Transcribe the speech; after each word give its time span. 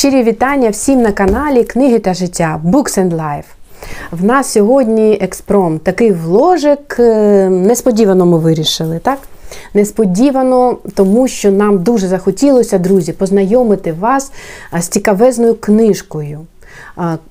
Щирі 0.00 0.22
вітання 0.22 0.70
всім 0.70 1.02
на 1.02 1.12
каналі 1.12 1.64
Книги 1.64 1.98
та 1.98 2.14
життя 2.14 2.60
Books 2.64 2.98
and 2.98 3.10
Life. 3.16 3.44
В 4.10 4.24
нас 4.24 4.52
сьогодні 4.52 5.18
експром, 5.20 5.78
такий 5.78 6.12
вложик. 6.12 6.96
е, 6.98 7.48
Несподівано 7.50 8.26
ми 8.26 8.38
вирішили, 8.38 8.98
так? 8.98 9.18
Несподівано, 9.74 10.78
тому 10.94 11.28
що 11.28 11.50
нам 11.52 11.78
дуже 11.82 12.08
захотілося, 12.08 12.78
друзі, 12.78 13.12
познайомити 13.12 13.92
вас 13.92 14.32
з 14.78 14.88
цікавезною 14.88 15.54
книжкою, 15.54 16.40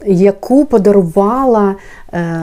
яку 0.06 0.66
подарувала 0.66 1.76
е, 2.14 2.42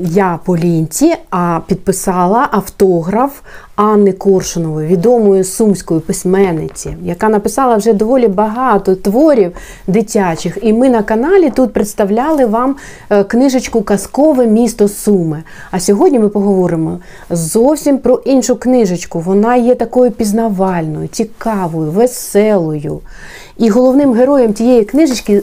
я 0.00 0.38
Полінці, 0.44 1.14
а 1.30 1.60
підписала 1.66 2.48
автограф 2.50 3.40
Анни 3.76 4.12
Коршунової, 4.12 4.88
відомої 4.88 5.44
сумської 5.44 6.00
письменниці, 6.00 6.96
яка 7.02 7.28
написала 7.28 7.76
вже 7.76 7.92
доволі 7.92 8.28
багато 8.28 8.94
творів 8.94 9.52
дитячих. 9.86 10.58
І 10.62 10.72
ми 10.72 10.88
на 10.88 11.02
каналі 11.02 11.50
тут 11.50 11.72
представляли 11.72 12.46
вам 12.46 12.76
е, 13.10 13.24
книжечку 13.24 13.82
Казкове 13.82 14.46
місто 14.46 14.88
Суми. 14.88 15.42
А 15.70 15.80
сьогодні 15.80 16.18
ми 16.18 16.28
поговоримо 16.28 16.98
зовсім 17.30 17.98
про 17.98 18.14
іншу 18.14 18.56
книжечку. 18.56 19.20
Вона 19.20 19.56
є 19.56 19.74
такою 19.74 20.10
пізнавальною, 20.10 21.08
цікавою, 21.08 21.90
веселою. 21.90 23.00
І 23.58 23.68
головним 23.68 24.12
героєм 24.12 24.52
тієї 24.52 24.84
книжечки, 24.84 25.42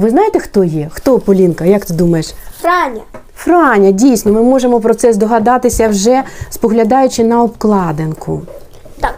ви 0.00 0.10
знаєте, 0.10 0.40
хто 0.40 0.64
є? 0.64 0.88
Хто 0.92 1.18
Полінка? 1.18 1.64
Як 1.64 1.84
ти 1.84 1.94
думаєш? 1.94 2.34
Франя. 2.60 3.00
Франя, 3.36 3.90
дійсно, 3.90 4.32
ми 4.32 4.42
можемо 4.42 4.80
про 4.80 4.94
це 4.94 5.12
здогадатися 5.12 5.88
вже 5.88 6.22
споглядаючи 6.50 7.24
на 7.24 7.42
обкладинку. 7.42 8.42
Так. 9.00 9.14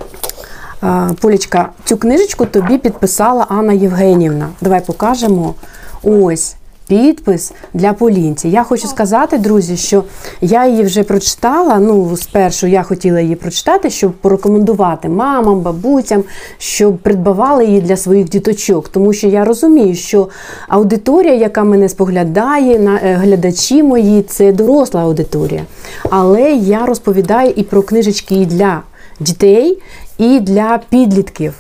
А, 0.80 1.10
Полічка, 1.20 1.68
цю 1.84 1.96
книжечку 1.96 2.46
тобі 2.46 2.78
підписала 2.78 3.46
Анна 3.48 3.72
Євгенівна. 3.72 4.48
Давай 4.60 4.86
покажемо. 4.86 5.54
Ось. 6.02 6.54
Підпис 6.88 7.52
для 7.74 7.92
Полінці. 7.92 8.48
Я 8.48 8.62
хочу 8.62 8.86
сказати, 8.86 9.38
друзі, 9.38 9.76
що 9.76 10.04
я 10.40 10.66
її 10.66 10.82
вже 10.82 11.02
прочитала. 11.02 11.78
Ну, 11.78 12.16
спершу 12.16 12.66
я 12.66 12.82
хотіла 12.82 13.20
її 13.20 13.34
прочитати, 13.34 13.90
щоб 13.90 14.12
порекомендувати 14.12 15.08
мамам, 15.08 15.60
бабусям, 15.60 16.24
щоб 16.58 16.98
придбавали 16.98 17.66
її 17.66 17.80
для 17.80 17.96
своїх 17.96 18.28
діточок. 18.28 18.88
Тому 18.88 19.12
що 19.12 19.28
я 19.28 19.44
розумію, 19.44 19.94
що 19.94 20.28
аудиторія, 20.68 21.34
яка 21.34 21.64
мене 21.64 21.88
споглядає, 21.88 22.78
на 22.78 23.00
е, 23.04 23.14
глядачі 23.14 23.82
мої, 23.82 24.22
це 24.22 24.52
доросла 24.52 25.02
аудиторія. 25.02 25.62
Але 26.10 26.52
я 26.52 26.86
розповідаю 26.86 27.52
і 27.56 27.62
про 27.62 27.82
книжечки 27.82 28.34
і 28.34 28.46
для 28.46 28.82
дітей 29.20 29.78
і 30.18 30.40
для 30.40 30.80
підлітків. 30.90 31.54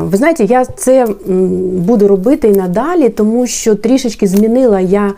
Ви 0.00 0.16
знаєте, 0.16 0.44
я 0.44 0.64
це 0.64 1.06
буду 1.72 2.08
робити 2.08 2.48
і 2.48 2.56
надалі, 2.56 3.08
тому 3.08 3.46
що 3.46 3.74
трішечки 3.74 4.26
змінила 4.26 4.80
я 4.80 5.12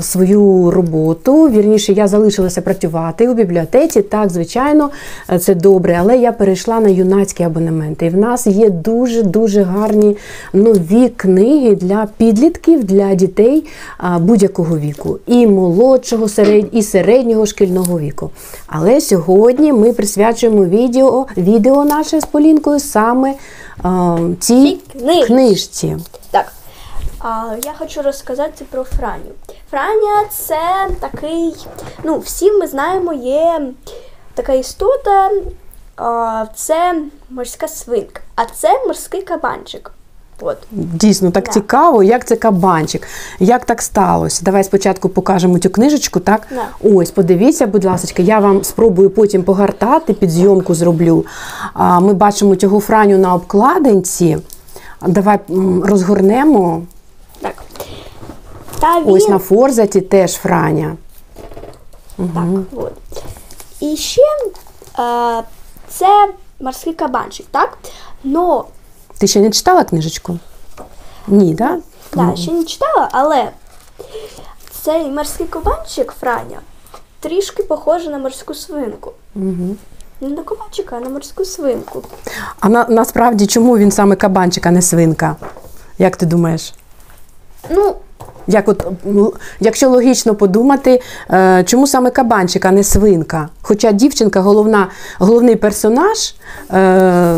свою 0.00 0.70
роботу. 0.70 1.48
Вірніше, 1.48 1.92
я 1.92 2.08
залишилася 2.08 2.62
працювати 2.62 3.28
у 3.28 3.34
бібліотеці. 3.34 4.02
Так, 4.02 4.30
звичайно, 4.30 4.90
е, 5.32 5.38
це 5.38 5.54
добре, 5.54 5.96
але 6.00 6.16
я 6.16 6.32
перейшла 6.32 6.80
на 6.80 6.88
юнацькі 6.88 7.44
абонементи. 7.44 8.06
І 8.06 8.08
в 8.08 8.16
нас 8.16 8.46
є 8.46 8.70
дуже-дуже 8.70 9.62
гарні 9.62 10.16
нові 10.52 11.08
книги 11.08 11.74
для 11.74 12.08
підлітків, 12.16 12.84
для 12.84 13.14
дітей 13.14 13.64
будь-якого 14.20 14.78
віку, 14.78 15.18
і 15.26 15.46
молодшого, 15.46 16.26
і 16.72 16.82
середнього 16.82 17.46
шкільного 17.46 17.98
віку. 17.98 18.30
Але 18.66 19.00
сьогодні 19.00 19.72
ми 19.72 19.92
присвячуємо 19.92 20.64
відео, 20.64 21.26
відео 21.36 21.84
наше 21.84 22.20
з 22.20 22.24
Полінкою 22.24 22.80
саме 22.80 23.34
цій 24.40 24.78
Цій 25.00 25.22
книжці. 25.26 25.96
А, 27.28 27.56
я 27.64 27.72
хочу 27.78 28.02
розказати 28.02 28.64
про 28.70 28.84
Франю. 28.84 29.30
Франя 29.70 30.24
це 30.30 30.58
такий, 31.00 31.56
ну, 32.04 32.18
всі 32.18 32.52
ми 32.52 32.66
знаємо, 32.66 33.12
є 33.12 33.60
така 34.34 34.52
істота, 34.52 35.30
а, 35.96 36.44
це 36.54 36.94
морська 37.30 37.68
свинка, 37.68 38.20
а 38.34 38.44
це 38.44 38.68
морський 38.86 39.22
кабанчик. 39.22 39.90
От. 40.40 40.56
Дійсно, 40.70 41.30
так 41.30 41.44
Да. 41.44 41.52
цікаво, 41.52 42.02
як 42.02 42.26
це 42.26 42.36
кабанчик. 42.36 43.08
Як 43.38 43.64
так 43.64 43.82
сталося? 43.82 44.44
Давай 44.44 44.64
спочатку 44.64 45.08
покажемо 45.08 45.58
цю 45.58 45.70
книжечку, 45.70 46.20
так? 46.20 46.46
Да. 46.50 46.90
Ось, 46.94 47.10
подивіться, 47.10 47.66
будь 47.66 47.84
ласка, 47.84 48.22
я 48.22 48.38
вам 48.38 48.64
спробую 48.64 49.10
потім 49.10 49.42
погортати, 49.42 50.12
під 50.12 50.30
зйомку 50.30 50.74
зроблю. 50.74 51.26
А, 51.74 52.00
Ми 52.00 52.14
бачимо 52.14 52.56
цього 52.56 52.80
Франю 52.80 53.18
на 53.18 53.34
обкладинці. 53.34 54.38
Давай 55.06 55.38
розгорнемо. 55.84 56.82
Так. 58.78 58.80
Та 58.80 59.00
він, 59.00 59.10
Ось 59.10 59.28
на 59.28 59.38
форзаті 59.38 60.00
теж 60.00 60.34
Франя. 60.34 60.96
так, 62.16 62.44
от. 62.76 62.92
І 63.80 63.96
ще 63.96 64.22
е, 64.98 65.42
це 65.88 66.28
морський 66.60 66.92
кабанчик, 66.92 67.46
так? 67.50 67.78
Но 68.24 68.64
Ти 69.18 69.26
ще 69.26 69.40
не 69.40 69.50
читала 69.50 69.84
книжечку? 69.84 70.38
Ні, 71.28 71.54
так? 71.54 71.80
Да, 72.14 72.36
ще 72.36 72.52
не 72.52 72.64
читала, 72.64 73.08
але 73.12 73.50
цей 74.82 75.10
морський 75.10 75.46
кабанчик 75.46 76.14
Франя 76.20 76.60
трішки 77.20 77.62
похожий 77.62 78.08
на 78.08 78.18
морську 78.18 78.54
свинку. 78.54 79.12
Угу. 79.34 79.76
Не 80.20 80.28
на 80.28 80.42
кабанчика, 80.42 80.96
а 80.96 81.00
на 81.00 81.08
морську 81.08 81.44
свинку. 81.44 82.02
А 82.60 82.68
на, 82.68 82.86
насправді 82.88 83.46
чому 83.46 83.78
він 83.78 83.90
саме 83.90 84.16
кабанчик, 84.16 84.66
а 84.66 84.70
не 84.70 84.82
свинка? 84.82 85.36
Як 85.98 86.16
ти 86.16 86.26
думаєш? 86.26 86.74
Ну, 87.70 87.94
Як 88.46 88.68
от, 88.68 88.86
якщо 89.60 89.90
логічно 89.90 90.34
подумати, 90.34 91.02
е, 91.30 91.64
чому 91.66 91.86
саме 91.86 92.10
кабанчик, 92.10 92.64
а 92.64 92.70
не 92.70 92.84
свинка? 92.84 93.48
Хоча 93.62 93.92
дівчинка, 93.92 94.40
головна, 94.40 94.88
головний 95.18 95.56
персонаж, 95.56 96.34
е, 96.72 97.36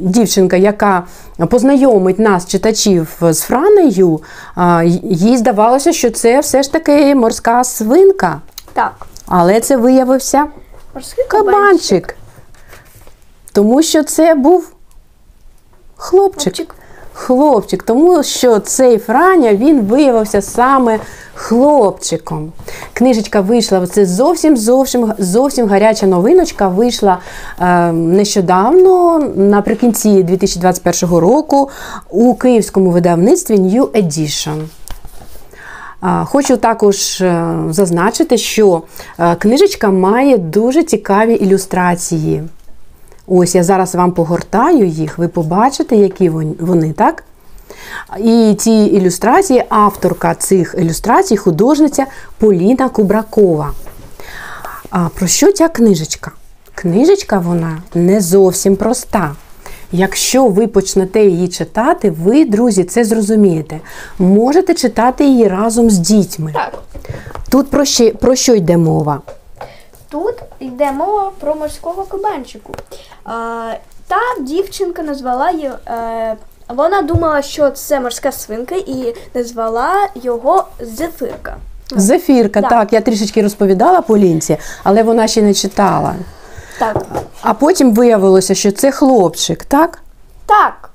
дівчинка, 0.00 0.56
яка 0.56 1.02
познайомить 1.50 2.18
нас, 2.18 2.46
читачів, 2.46 3.16
з 3.20 3.40
Франею, 3.40 4.20
їй 5.02 5.36
здавалося, 5.36 5.92
що 5.92 6.10
це 6.10 6.40
все 6.40 6.62
ж 6.62 6.72
таки 6.72 7.14
морська 7.14 7.64
свинка. 7.64 8.40
так, 8.72 9.06
Але 9.26 9.60
це 9.60 9.76
виявився 9.76 10.46
морський 10.94 11.24
кабанчик. 11.28 11.54
кабанчик. 11.54 12.16
Тому 13.52 13.82
що 13.82 14.02
це 14.02 14.34
був 14.34 14.72
хлопчик. 15.96 16.42
Хлопчик. 16.42 16.74
Хлопчик, 17.18 17.82
тому 17.82 18.22
що 18.22 18.58
цей 18.58 18.98
Франя 18.98 19.54
він 19.54 19.80
виявився 19.80 20.42
саме 20.42 20.98
хлопчиком. 21.34 22.52
Книжечка 22.92 23.40
вийшла, 23.40 23.86
це 23.86 24.06
зовсім 24.06 24.56
зовсім 24.56 25.12
зовсім 25.18 25.66
гаряча 25.68 26.06
новиночка. 26.06 26.68
Вийшла 26.68 27.18
е, 27.60 27.92
нещодавно, 27.92 29.18
наприкінці 29.36 30.22
2021 30.22 31.16
року, 31.16 31.70
у 32.10 32.34
київському 32.34 32.90
видавництві 32.90 33.54
New 33.54 33.86
Edition. 33.86 34.62
Хочу 36.24 36.56
також 36.56 37.20
е, 37.20 37.54
зазначити, 37.70 38.38
що 38.38 38.82
е, 39.18 39.36
книжечка 39.36 39.90
має 39.90 40.38
дуже 40.38 40.82
цікаві 40.82 41.34
ілюстрації. 41.34 42.42
Ось 43.26 43.54
я 43.54 43.62
зараз 43.62 43.94
вам 43.94 44.12
погортаю 44.12 44.86
їх, 44.86 45.18
ви 45.18 45.28
побачите, 45.28 45.96
які 45.96 46.28
вони, 46.60 46.92
так? 46.92 47.24
І 48.18 48.54
ці 48.58 48.70
ілюстрації, 48.70 49.64
авторка 49.68 50.34
цих 50.34 50.74
ілюстрацій, 50.78 51.36
художниця 51.36 52.06
Поліна 52.38 52.88
Кубракова. 52.88 53.72
А 54.90 55.08
про 55.08 55.26
що 55.26 55.52
ця 55.52 55.68
книжечка? 55.68 56.30
Книжечка 56.74 57.38
вона 57.38 57.82
не 57.94 58.20
зовсім 58.20 58.76
проста. 58.76 59.34
Якщо 59.92 60.46
ви 60.48 60.66
почнете 60.66 61.24
її 61.24 61.48
читати, 61.48 62.10
ви, 62.10 62.44
друзі, 62.44 62.84
це 62.84 63.04
зрозумієте. 63.04 63.80
Можете 64.18 64.74
читати 64.74 65.24
її 65.24 65.48
разом 65.48 65.90
з 65.90 65.98
дітьми. 65.98 66.52
Так. 66.54 66.82
Тут 67.48 67.70
про 67.70 67.84
що, 67.84 68.10
про 68.10 68.34
що 68.36 68.54
йде 68.54 68.76
мова? 68.76 69.20
Тут 70.08 70.34
йде 70.60 70.92
мова 70.92 71.32
про 71.40 71.54
морського 71.54 72.02
кабанчику. 72.02 72.72
Та 74.08 74.20
дівчинка 74.40 75.02
назвала 75.02 75.50
її. 75.50 75.70
Е, 75.88 76.36
вона 76.68 77.02
думала, 77.02 77.42
що 77.42 77.70
це 77.70 78.00
морська 78.00 78.32
свинка, 78.32 78.74
і 78.74 79.14
назвала 79.34 80.08
його 80.14 80.64
Зефирка. 80.80 81.56
Зефірка, 81.90 82.60
Да. 82.60 82.68
так, 82.68 82.92
я 82.92 83.00
трішечки 83.00 83.42
розповідала 83.42 84.00
Полінці, 84.00 84.56
але 84.84 85.02
вона 85.02 85.26
ще 85.26 85.42
не 85.42 85.54
читала. 85.54 86.14
Так. 86.78 87.02
А 87.42 87.54
потім 87.54 87.94
виявилося, 87.94 88.54
що 88.54 88.72
це 88.72 88.90
хлопчик, 88.90 89.64
так? 89.64 89.98
Так. 90.46 90.90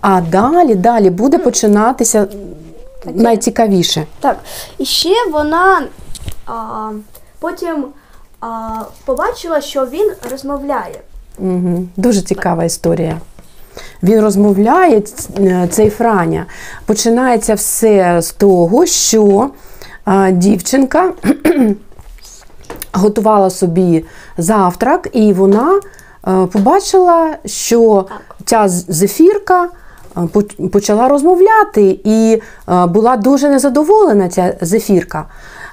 А 0.00 0.20
далі, 0.20 0.74
далі 0.74 1.10
буде 1.10 1.38
починатися 1.38 2.26
найцікавіше. 3.06 4.06
Так. 4.20 4.36
І 4.78 4.84
ще 4.84 5.30
вона 5.32 5.82
а, 6.46 6.90
потім 7.38 7.84
побачила, 9.04 9.60
що 9.60 9.86
він 9.86 10.12
розмовляє. 10.30 11.00
Угу. 11.38 11.84
Дуже 11.96 12.22
цікава 12.22 12.64
історія. 12.64 13.18
він 14.02 14.20
розмовляє, 14.20 15.02
е, 15.38 15.68
цей 15.70 15.90
Франя. 15.90 16.46
Починається 16.86 17.54
все 17.54 18.22
з 18.22 18.32
того, 18.32 18.86
що 18.86 19.50
дівчинка 20.30 21.12
готувала 22.92 23.50
собі 23.50 24.04
завтрак, 24.38 25.08
і 25.12 25.32
вона 25.32 25.80
е, 26.28 26.46
побачила, 26.46 27.36
що 27.46 28.06
ця 28.44 28.68
зефірка 28.68 29.68
е, 30.16 30.68
почала 30.72 31.08
розмовляти, 31.08 32.00
і 32.04 32.42
була 32.88 33.16
дуже 33.16 33.48
незадоволена 33.48 34.28
ця 34.28 34.54
зефірка. 34.60 35.24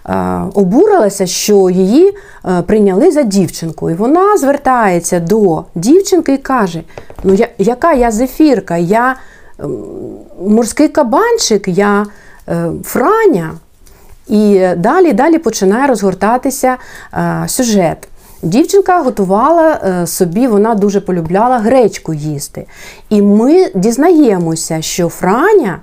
Е, 0.09 0.41
Обурилася, 0.53 1.27
що 1.27 1.69
її 1.69 2.13
е, 2.45 2.61
прийняли 2.61 3.11
за 3.11 3.23
дівчинку. 3.23 3.89
І 3.89 3.93
вона 3.93 4.37
звертається 4.37 5.19
до 5.19 5.63
дівчинки 5.75 6.33
і 6.33 6.37
каже: 6.37 6.83
Ну, 7.23 7.33
я, 7.33 7.47
яка 7.57 7.93
я 7.93 8.11
зефірка? 8.11 8.77
Я 8.77 9.15
морський 10.41 10.87
кабанчик, 10.87 11.67
я 11.67 12.05
е, 12.49 12.71
Франя. 12.83 13.51
І 14.27 14.67
далі, 14.77 15.13
далі 15.13 15.37
починає 15.37 15.87
розгортатися 15.87 16.77
сюжет. 17.47 18.08
Дівчинка 18.41 19.01
готувала 19.01 19.79
е, 19.83 20.07
собі, 20.07 20.47
вона 20.47 20.75
дуже 20.75 21.01
полюбляла 21.01 21.57
гречку 21.57 22.13
їсти. 22.13 22.65
І 23.09 23.21
ми 23.21 23.71
дізнаємося, 23.75 24.81
що 24.81 25.09
Франя 25.09 25.79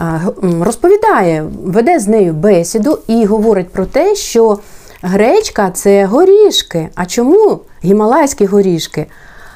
е, 0.00 0.20
розповідає, 0.60 1.44
веде 1.64 1.98
з 1.98 2.08
нею 2.08 2.32
бесіду 2.32 2.98
і 3.06 3.24
говорить 3.24 3.68
про 3.68 3.86
те, 3.86 4.14
що 4.14 4.58
гречка 5.02 5.70
це 5.70 6.04
горішки. 6.04 6.88
А 6.94 7.06
чому 7.06 7.60
гімалайські 7.84 8.46
горішки? 8.46 9.06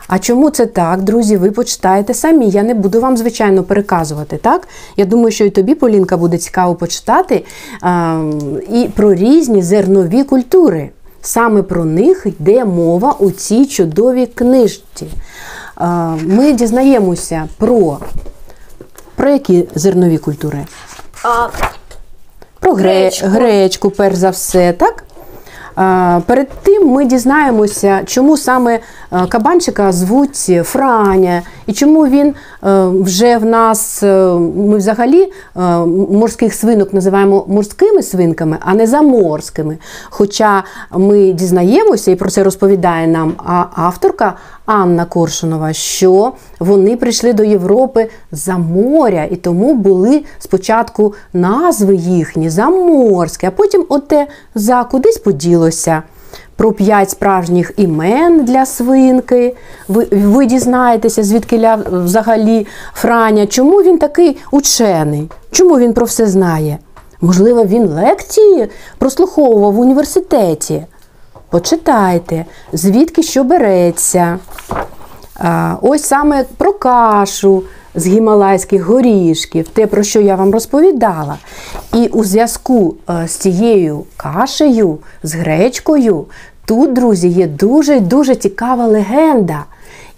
А 0.08 0.18
чому 0.18 0.50
це 0.50 0.66
так, 0.66 1.02
друзі? 1.02 1.36
Ви 1.36 1.50
почитаєте 1.50 2.14
самі. 2.14 2.50
Я 2.50 2.62
не 2.62 2.74
буду 2.74 3.00
вам, 3.00 3.16
звичайно, 3.16 3.62
переказувати. 3.62 4.36
Так? 4.36 4.68
Я 4.96 5.04
думаю, 5.04 5.30
що 5.30 5.44
і 5.44 5.50
тобі, 5.50 5.74
Полінка, 5.74 6.16
буде 6.16 6.38
цікаво 6.38 6.74
почитати 6.74 7.44
а, 7.82 8.22
і 8.72 8.88
про 8.96 9.14
різні 9.14 9.62
зернові 9.62 10.24
культури. 10.24 10.90
Саме 11.22 11.62
про 11.62 11.84
них 11.84 12.26
йде 12.26 12.64
мова 12.64 13.16
у 13.18 13.30
цій 13.30 13.66
чудовій 13.66 14.26
книжці. 14.26 15.06
Ми 16.22 16.52
дізнаємося 16.52 17.48
про, 17.58 17.98
про 19.16 19.30
які 19.30 19.68
зернові 19.74 20.18
культури? 20.18 20.66
А, 21.22 21.48
Про. 22.60 22.74
Гречку. 22.74 23.26
гречку, 23.26 23.90
перш 23.90 24.16
за 24.16 24.30
все, 24.30 24.72
так? 24.72 25.04
Перед 26.26 26.48
тим 26.62 26.88
ми 26.88 27.04
дізнаємося, 27.04 28.00
чому 28.06 28.36
саме 28.36 28.78
кабанчика 29.28 29.92
звуть 29.92 30.52
Франя, 30.62 31.42
і 31.66 31.72
чому 31.72 32.06
він 32.06 32.28
е, 32.28 32.34
вже 32.86 33.38
в 33.38 33.44
нас, 33.44 34.02
е, 34.02 34.32
ми 34.56 34.76
взагалі 34.76 35.22
е, 35.22 35.30
морських 36.10 36.54
свинок 36.54 36.92
називаємо 36.92 37.44
морськими 37.48 38.02
свинками, 38.02 38.56
а 38.60 38.74
не 38.74 38.86
заморськими. 38.86 39.78
Хоча 40.10 40.64
ми 40.90 41.32
дізнаємося, 41.32 42.10
і 42.10 42.16
про 42.16 42.30
це 42.30 42.44
розповідає 42.44 43.06
нам 43.06 43.32
авторка 43.74 44.34
Анна 44.66 45.04
Коршунова, 45.04 45.72
що 45.72 46.32
вони 46.60 46.96
прийшли 46.96 47.32
до 47.32 47.44
Європи 47.44 48.08
за 48.32 48.58
моря, 48.58 49.24
і 49.30 49.36
тому 49.36 49.74
були 49.74 50.24
спочатку 50.38 51.14
назви 51.32 51.94
їхні 51.96 52.50
заморські, 52.50 53.46
а 53.46 53.50
потім 53.50 53.86
оте 53.88 54.26
за 54.54 54.84
кудись 54.84 55.18
поділося. 55.18 56.02
Про 56.56 56.72
п'ять 56.72 57.10
справжніх 57.10 57.72
імен 57.76 58.44
для 58.44 58.66
свинки. 58.66 59.56
Ви, 59.88 60.06
ви 60.12 60.46
дізнаєтеся, 60.46 61.22
звідки 61.22 61.58
ля- 61.58 62.04
взагалі 62.04 62.66
Франя, 62.94 63.46
чому 63.46 63.76
він 63.76 63.98
такий 63.98 64.36
учений? 64.50 65.30
Чому 65.50 65.78
він 65.78 65.92
про 65.92 66.06
все 66.06 66.26
знає? 66.26 66.78
Можливо, 67.20 67.64
він 67.64 67.86
лекції 67.86 68.68
прослуховував 68.98 69.72
в 69.72 69.80
університеті. 69.80 70.84
Почитайте, 71.52 72.44
звідки 72.72 73.22
що 73.22 73.44
береться. 73.44 74.38
Ось 75.82 76.02
саме 76.02 76.44
про 76.56 76.72
кашу 76.72 77.62
з 77.94 78.06
гімалайських 78.06 78.82
горішків, 78.82 79.68
те, 79.68 79.86
про 79.86 80.02
що 80.02 80.20
я 80.20 80.36
вам 80.36 80.52
розповідала. 80.52 81.38
І 81.94 82.06
у 82.06 82.24
зв'язку 82.24 82.94
е, 83.10 83.28
з 83.28 83.30
цією 83.30 84.04
кашею, 84.16 84.98
з 85.22 85.34
гречкою, 85.34 86.24
тут, 86.64 86.92
друзі, 86.92 87.28
є 87.28 87.46
дуже 87.46 88.00
дуже 88.00 88.34
цікава 88.34 88.86
легенда. 88.86 89.64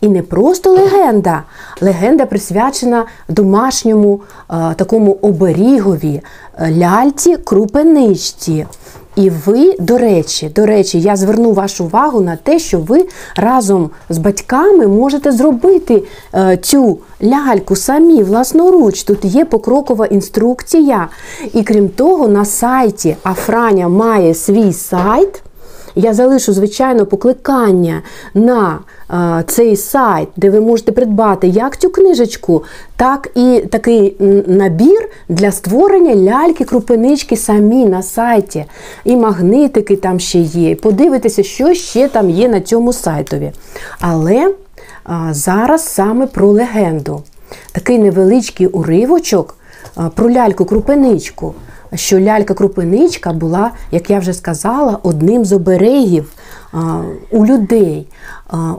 І 0.00 0.08
не 0.08 0.22
просто 0.22 0.70
легенда, 0.70 1.42
легенда 1.80 2.26
присвячена 2.26 3.04
домашньому 3.28 4.20
е, 4.50 4.74
такому 4.76 5.12
оберігові, 5.12 6.20
е, 6.58 6.72
ляльці 6.72 7.36
крупеничці. 7.36 8.66
І 9.16 9.30
ви, 9.30 9.76
до 9.78 9.98
речі, 9.98 10.50
до 10.54 10.66
речі, 10.66 11.00
я 11.00 11.16
зверну 11.16 11.52
вашу 11.52 11.84
увагу 11.84 12.20
на 12.20 12.36
те, 12.36 12.58
що 12.58 12.78
ви 12.78 13.06
разом 13.36 13.90
з 14.08 14.18
батьками 14.18 14.86
можете 14.86 15.32
зробити 15.32 16.02
е, 16.34 16.56
цю 16.62 16.98
ляльку 17.22 17.76
самі 17.76 18.22
власноруч. 18.22 19.02
Тут 19.02 19.24
є 19.24 19.44
покрокова 19.44 20.06
інструкція. 20.06 21.08
І 21.52 21.62
крім 21.62 21.88
того, 21.88 22.28
на 22.28 22.44
сайті 22.44 23.16
Афраня 23.22 23.88
має 23.88 24.34
свій 24.34 24.72
сайт. 24.72 25.42
Я 25.96 26.14
залишу, 26.14 26.52
звичайно, 26.52 27.06
покликання 27.06 28.02
на 28.34 28.78
цей 29.46 29.76
сайт, 29.76 30.28
де 30.36 30.50
ви 30.50 30.60
можете 30.60 30.92
придбати 30.92 31.48
як 31.48 31.76
цю 31.76 31.90
книжечку, 31.90 32.62
так 32.96 33.30
і 33.34 33.64
такий 33.70 34.16
набір 34.46 35.08
для 35.28 35.52
створення 35.52 36.14
ляльки-крупинички 36.14 37.36
самі 37.36 37.86
на 37.86 38.02
сайті. 38.02 38.64
І 39.04 39.16
магнитики 39.16 39.96
там 39.96 40.20
ще 40.20 40.38
є. 40.38 40.74
Подивитися, 40.74 41.42
що 41.42 41.74
ще 41.74 42.08
там 42.08 42.30
є 42.30 42.48
на 42.48 42.60
цьому 42.60 42.92
сайтові. 42.92 43.52
Але 44.00 44.34
е, 44.36 44.52
зараз 45.30 45.88
саме 45.88 46.26
про 46.26 46.48
легенду. 46.48 47.22
Такий 47.72 47.98
невеличкий 47.98 48.66
уривочок 48.66 49.56
е, 49.98 50.10
про 50.14 50.30
ляльку-крупиничку 50.30 51.52
що 51.94 52.16
лялька-крупиничка 52.16 53.32
була, 53.32 53.70
як 53.90 54.10
я 54.10 54.18
вже 54.18 54.32
сказала, 54.32 54.98
одним 55.02 55.44
з 55.44 55.52
оберегів 55.52 56.32
у 57.30 57.46
людей, 57.46 58.06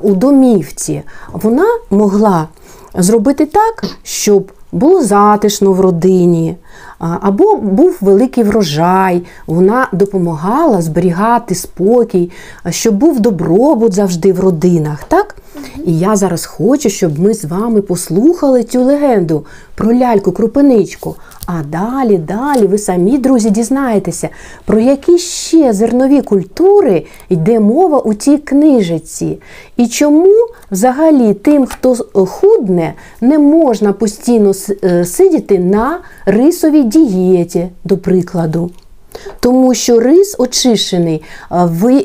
у 0.01 0.13
домівці. 0.13 1.01
Вона 1.31 1.65
могла 1.89 2.47
зробити 2.93 3.45
так, 3.45 3.85
щоб 4.03 4.51
було 4.71 5.03
затишно 5.03 5.71
в 5.71 5.81
родині, 5.81 6.57
або 6.99 7.55
був 7.55 7.97
великий 8.01 8.43
врожай. 8.43 9.23
Вона 9.47 9.87
допомагала 9.91 10.81
зберігати 10.81 11.55
спокій, 11.55 12.31
щоб 12.69 12.95
був 12.95 13.19
добробут 13.19 13.93
завжди 13.93 14.33
в 14.33 14.39
родинах. 14.39 15.03
Так? 15.03 15.35
І 15.85 15.99
я 15.99 16.15
зараз 16.15 16.45
хочу, 16.45 16.89
щоб 16.89 17.19
ми 17.19 17.33
з 17.33 17.45
вами 17.45 17.81
послухали 17.81 18.63
цю 18.63 18.83
легенду 18.83 19.45
про 19.75 19.93
ляльку-крупиничку. 19.93 21.15
А 21.45 21.63
далі, 21.63 22.17
далі 22.17 22.67
ви 22.67 22.77
самі, 22.77 23.17
друзі, 23.17 23.49
дізнаєтеся, 23.49 24.29
про 24.65 24.79
які 24.79 25.17
ще 25.17 25.73
зернові 25.73 26.21
культури 26.21 27.05
йде 27.29 27.59
мова 27.59 27.99
у 27.99 28.13
цій 28.13 28.37
книжиці. 28.37 29.37
І 29.77 29.87
чому 29.87 30.33
взагалі 30.71 31.33
тим, 31.33 31.65
хто 31.65 31.95
худне, 32.25 32.93
не 33.21 33.39
можна 33.39 33.93
постійно 33.93 34.51
е, 34.83 35.05
сидіти 35.05 35.59
на 35.59 35.99
рисовій 36.65 36.83
дієті, 36.83 37.69
до 37.83 37.97
прикладу. 37.97 38.71
Тому 39.39 39.73
що 39.73 39.99
рис 39.99 40.35
очищений, 40.37 41.23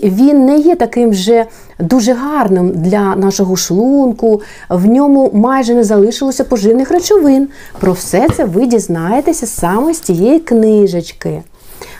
він 0.02 0.44
не 0.44 0.58
є 0.58 0.76
таким 0.76 1.10
вже 1.10 1.44
дуже 1.78 2.12
гарним 2.12 2.72
для 2.74 3.16
нашого 3.16 3.56
шлунку, 3.56 4.42
в 4.68 4.86
ньому 4.86 5.30
майже 5.34 5.74
не 5.74 5.84
залишилося 5.84 6.44
поживних 6.44 6.90
речовин. 6.90 7.48
Про 7.80 7.92
все 7.92 8.28
це 8.36 8.44
ви 8.44 8.66
дізнаєтеся 8.66 9.46
саме 9.46 9.94
з 9.94 10.00
цієї 10.00 10.40
книжечки. 10.40 11.42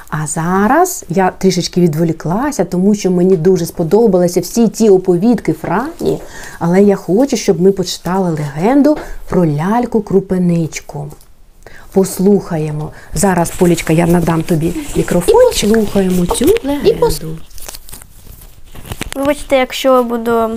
А 0.09 0.27
зараз 0.27 1.05
я 1.09 1.33
трішечки 1.39 1.81
відволіклася, 1.81 2.65
тому 2.65 2.95
що 2.95 3.11
мені 3.11 3.37
дуже 3.37 3.67
сподобалися 3.67 4.41
всі 4.41 4.69
ті 4.69 4.91
оповідки 4.91 5.53
Франі, 5.53 6.21
але 6.59 6.83
я 6.83 6.97
хочу, 6.97 7.37
щоб 7.37 7.61
ми 7.61 7.73
почитали 7.73 8.31
легенду 8.31 8.97
про 9.29 9.45
ляльку-крупеничку. 9.45 11.07
Послухаємо. 11.93 12.93
Зараз, 13.15 13.51
Полічка, 13.51 13.93
я 13.93 14.07
надам 14.07 14.43
тобі 14.43 14.73
мікрофон. 14.97 15.53
Слухаємо 15.53 16.27
цю 16.27 16.47
легенду. 16.65 17.39
Вибачте, 19.15 19.57
якщо 19.57 19.89
я 19.97 20.03
буду 20.03 20.51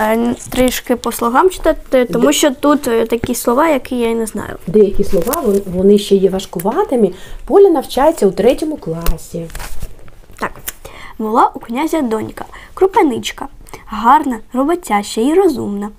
е, 0.00 0.34
трішки 0.50 0.96
по 0.96 1.12
слогам 1.12 1.50
читати, 1.50 2.04
тому 2.04 2.32
що 2.32 2.50
тут 2.50 2.88
е, 2.88 3.06
такі 3.06 3.34
слова, 3.34 3.68
які 3.68 3.96
я 3.96 4.10
і 4.10 4.14
не 4.14 4.26
знаю. 4.26 4.56
Деякі 4.66 5.04
слова 5.04 5.40
вон- 5.44 5.62
вони 5.66 5.98
ще 5.98 6.14
є 6.16 6.30
важкуватими. 6.30 7.10
Поля 7.44 7.70
навчається 7.70 8.26
у 8.26 8.30
третьому 8.30 8.76
класі. 8.76 9.46
Так, 10.40 10.52
була 11.18 11.50
у 11.54 11.58
князя 11.58 12.00
донька, 12.02 12.44
крупаничка, 12.74 13.48
гарна, 13.86 14.38
роботяща 14.52 15.20
і 15.20 15.34
розумна. 15.34 15.90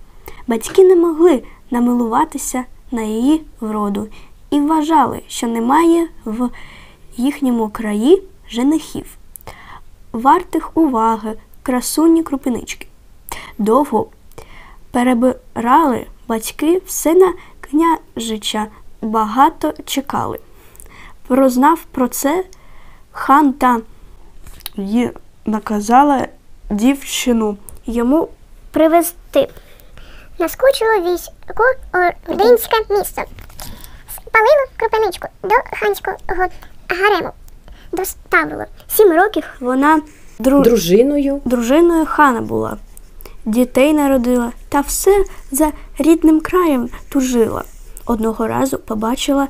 Батьки 0.47 0.83
не 0.83 0.95
могли 0.95 1.43
намилуватися 1.71 2.63
на 2.91 3.01
її 3.01 3.41
вроду 3.59 4.07
і 4.51 4.59
вважали, 4.59 5.21
що 5.27 5.47
немає 5.47 6.07
в 6.25 6.49
їхньому 7.17 7.69
краї 7.69 8.23
женихів, 8.49 9.05
вартих 10.11 10.77
уваги, 10.77 11.33
красуні 11.63 12.23
крупинички. 12.23 12.87
Довго 13.57 14.07
перебирали 14.91 16.05
батьки 16.27 16.81
все 16.85 17.13
на 17.13 17.33
княжича, 17.61 18.67
багато 19.01 19.73
чекали. 19.85 20.39
Прознав 21.27 21.83
про 21.91 22.07
це 22.07 22.43
хан 23.11 23.53
та 23.53 23.81
й 24.77 25.09
наказала 25.45 26.27
дівчину 26.69 27.57
йому 27.85 28.29
привезти. 28.71 29.49
Наскочило 30.39 31.13
військо 31.13 31.63
Ординське 32.27 32.77
місто. 32.89 33.21
Спалило 34.31 34.65
крупиничку 34.77 35.27
до 35.43 35.55
ханського 35.79 36.17
гарему. 36.89 37.29
Доставило. 37.91 38.65
сім 38.87 39.11
років. 39.11 39.43
Вона 39.59 40.01
дру... 40.39 40.61
Дружиною. 40.61 41.41
дружиною 41.45 42.05
хана 42.05 42.41
була, 42.41 42.77
дітей 43.45 43.93
народила 43.93 44.51
та 44.69 44.81
все 44.81 45.25
за 45.51 45.71
рідним 45.97 46.39
краєм 46.39 46.89
тужила. 47.09 47.63
Одного 48.05 48.47
разу 48.47 48.77
побачила 48.77 49.47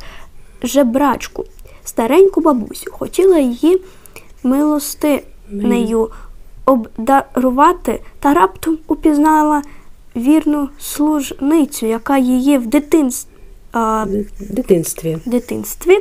жебрачку, 0.64 1.46
стареньку 1.84 2.42
бабусю, 2.42 2.92
хотіла 2.92 3.38
її 3.38 3.82
милостинею 4.44 6.12
обдарувати 6.66 8.02
та 8.20 8.34
раптом 8.34 8.78
упізнала 8.88 9.62
вірну 10.16 10.70
служницю, 10.80 11.86
яка 11.86 12.18
її 12.18 12.58
в 12.58 12.68
дитинстві, 12.68 13.31
а, 13.72 14.06
дитинстві. 14.40 15.18
дитинстві 15.26 16.00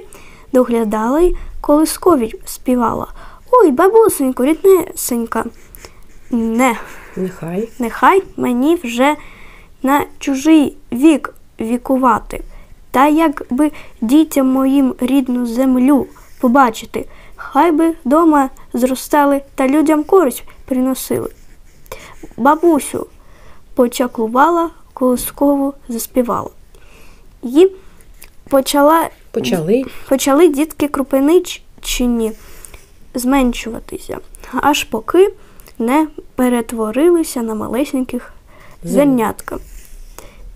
доглядала 0.52 1.20
й 1.20 1.36
колискові 1.60 2.34
співала. 2.44 3.06
Ой, 3.50 3.70
бабусенько, 3.70 4.44
ріднесенька. 4.44 5.44
Не, 6.30 6.76
Нехай. 7.16 7.68
нехай 7.78 8.22
мені 8.36 8.76
вже 8.84 9.16
на 9.82 10.04
чужий 10.18 10.76
вік 10.92 11.34
вікувати. 11.60 12.42
Та 12.90 13.08
якби 13.08 13.72
дітям 14.00 14.46
моїм 14.46 14.94
рідну 15.00 15.46
землю 15.46 16.06
побачити, 16.40 17.06
хай 17.36 17.72
би 17.72 17.94
дома 18.04 18.50
зростали 18.72 19.42
та 19.54 19.68
людям 19.68 20.04
користь 20.04 20.44
приносили. 20.64 21.30
Бабусю 22.36 23.06
почаклувала, 23.74 24.70
колискову 24.94 25.74
заспівала. 25.88 26.50
І 27.42 27.70
почала 28.48 29.08
Почали. 29.30 29.84
почали 30.08 30.48
дітки 30.48 30.88
крупиничні 30.88 32.32
зменшуватися, 33.14 34.18
аж 34.60 34.84
поки 34.84 35.32
не 35.78 36.06
перетворилися 36.34 37.42
на 37.42 37.54
малесеньких 37.54 38.32
зернятка. 38.82 39.58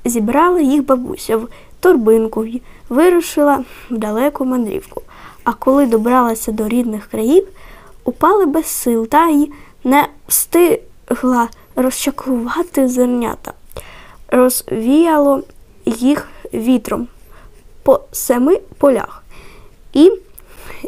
Зібрала 0.05 0.61
їх 0.61 0.85
бабуся 0.87 1.37
в 1.37 1.49
торбинку 1.81 2.45
й 2.45 2.63
вирушила 2.89 3.65
в 3.91 3.97
далеку 3.97 4.45
мандрівку. 4.45 5.03
А 5.45 5.53
коли 5.53 5.87
добралася 5.87 6.53
до 6.53 6.69
рідних 6.69 7.07
країв, 7.07 7.49
упали 8.05 8.47
без 8.47 8.67
сил 8.67 9.07
та 9.07 9.29
й 9.29 9.51
не 9.85 10.09
встигла 10.29 11.49
розчаклувати 11.77 12.89
зернята. 12.89 13.53
Розвіяло 14.29 15.43
їх 15.87 16.29
вітром 16.59 17.09
по 17.83 18.01
семи 18.13 18.61
полях. 18.79 19.25
І 19.93 20.13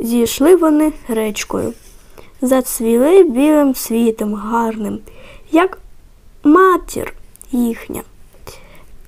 зійшли 0.03 0.57
вони 0.57 0.93
речкою. 1.09 1.73
Зацвіли 2.43 3.23
білим 3.23 3.75
світом 3.75 4.35
гарним, 4.35 4.99
як 5.51 5.79
матір 6.45 7.15
їхня, 7.53 8.03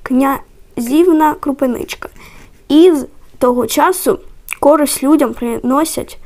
князівна 0.03 1.35
крупиничка. 1.35 2.09
І 2.69 2.93
з 2.93 3.07
того 3.38 3.67
часу 3.67 4.19
користь 4.61 5.03
людям 5.03 5.35
приносять, 5.35 6.19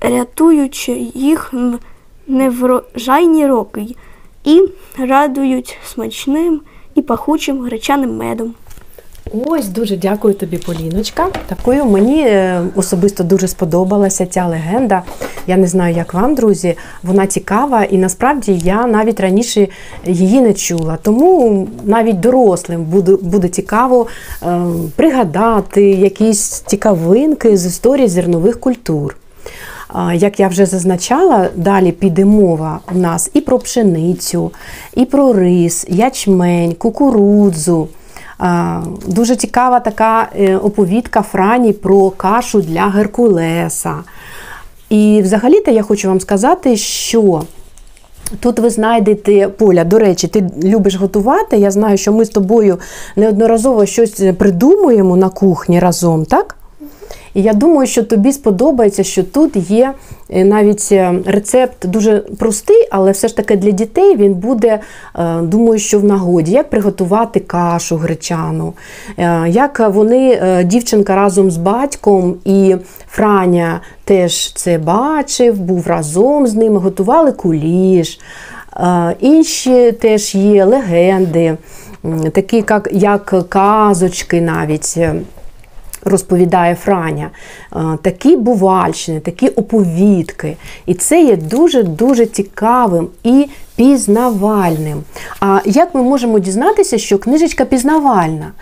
рятуючи 0.00 0.92
їх 1.14 1.54
неврожайні 2.26 3.46
роки, 3.46 3.96
і 4.44 4.68
радують 4.98 5.78
смачним 5.86 6.62
і 6.94 7.02
пахучим 7.02 7.62
гречаним 7.62 8.16
медом. 8.16 8.54
Ось 9.32 9.68
дуже 9.68 9.96
дякую 9.96 10.34
тобі, 10.34 10.58
Поліночка. 10.58 11.28
Такою 11.46 11.84
мені 11.84 12.22
е, 12.22 12.62
особисто 12.76 13.24
дуже 13.24 13.48
сподобалася 13.48 14.26
ця 14.26 14.46
легенда. 14.46 15.02
Я 15.46 15.56
не 15.56 15.66
знаю, 15.66 15.94
як 15.96 16.14
вам, 16.14 16.34
друзі. 16.34 16.76
Вона 17.02 17.26
цікава, 17.26 17.84
і 17.84 17.98
насправді 17.98 18.60
я 18.64 18.86
навіть 18.86 19.20
раніше 19.20 19.68
її 20.06 20.40
не 20.40 20.54
чула. 20.54 20.98
Тому 21.02 21.68
навіть 21.84 22.20
дорослим 22.20 22.84
буде, 22.84 23.16
буде 23.22 23.48
цікаво 23.48 24.06
е, 24.42 24.60
пригадати 24.96 25.90
якісь 25.90 26.48
цікавинки 26.48 27.56
з 27.56 27.66
історії 27.66 28.08
зернових 28.08 28.60
культур. 28.60 29.16
Як 30.14 30.40
я 30.40 30.48
вже 30.48 30.66
зазначала, 30.66 31.48
далі 31.56 31.92
піде 31.92 32.24
мова 32.24 32.80
у 32.94 32.98
нас 32.98 33.30
і 33.34 33.40
про 33.40 33.58
пшеницю, 33.58 34.52
і 34.94 35.04
про 35.04 35.32
рис, 35.32 35.86
ячмень, 35.88 36.74
кукурудзу. 36.74 37.88
Дуже 39.06 39.36
цікава 39.36 39.80
така 39.80 40.28
е, 40.36 40.56
оповідка 40.56 41.22
Франі 41.22 41.72
про 41.72 42.10
кашу 42.10 42.60
для 42.60 42.86
Геркулеса. 42.86 43.94
І 44.88 45.20
взагалі-то 45.22 45.70
я 45.70 45.82
хочу 45.82 46.08
вам 46.08 46.20
сказати, 46.20 46.76
що 46.76 47.42
Тут 48.40 48.58
ви 48.58 48.70
знайдете 48.70 49.48
Поля. 49.48 49.84
До 49.84 49.98
речі, 49.98 50.28
ти 50.28 50.50
любиш 50.64 50.94
готувати. 50.94 51.56
Я 51.56 51.70
знаю, 51.70 51.96
що 51.96 52.12
ми 52.12 52.24
з 52.24 52.28
тобою 52.28 52.78
неодноразово 53.16 53.86
щось 53.86 54.22
придумуємо 54.38 55.16
на 55.16 55.28
кухні 55.28 55.80
разом, 55.80 56.24
так? 56.24 56.56
І 57.34 57.42
я 57.42 57.52
думаю, 57.52 57.86
що 57.86 58.02
тобі 58.02 58.32
сподобається, 58.32 59.04
що 59.04 59.22
тут 59.22 59.56
є 59.56 59.92
е, 60.30 60.44
навіть 60.44 60.88
е, 60.92 61.14
рецепт 61.26 61.86
дуже 61.86 62.18
простий, 62.18 62.88
але 62.90 63.10
все 63.10 63.28
ж 63.28 63.36
таки 63.36 63.56
для 63.56 63.70
дітей 63.70 64.16
він 64.16 64.34
буде, 64.34 64.80
е, 65.18 65.40
думаю, 65.42 65.78
що 65.78 65.98
в 65.98 66.04
нагоді, 66.04 66.52
як 66.52 66.70
приготувати 66.70 67.40
кашу 67.40 67.96
гречану, 67.96 68.72
як 69.46 69.90
вони, 69.94 70.40
дівчинка 70.64 71.16
разом 71.16 71.50
з 71.50 71.56
батьком 71.56 72.36
і 72.44 72.76
Франя 73.08 73.80
теж 74.04 74.52
це 74.52 74.78
бачив, 74.78 75.60
був 75.60 75.86
разом 75.86 76.46
з 76.46 76.54
ними, 76.54 76.78
готували 76.78 77.32
куліш. 77.32 78.20
Інші 79.20 79.92
теж 79.92 80.34
є 80.34 80.64
легенди, 80.64 81.56
такі 82.32 82.64
як, 82.68 82.88
як 82.92 83.48
казочки 83.48 84.40
навіть. 84.40 84.98
Е, 86.06 86.10
розповідає 86.10 86.74
Франя, 86.74 87.30
Е, 87.76 87.98
такі 88.02 88.36
бувальщини, 88.36 89.20
такі 89.20 89.48
оповідки. 89.48 90.56
І 90.86 90.94
це 90.94 91.22
є 91.22 91.36
дуже-дуже 91.36 92.26
цікавим 92.26 93.08
і 93.24 93.48
пізнавальним. 93.76 95.02
А 95.40 95.60
як 95.64 95.94
ми 95.94 96.02
можемо 96.02 96.38
дізнатися, 96.38 96.98
що 96.98 97.18
книжечка 97.18 97.64
пізнавальна? 97.64 98.52